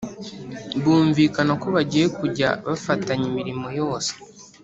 [0.81, 4.11] bumvikana ko bagiye kujya bafatanya imirimo yose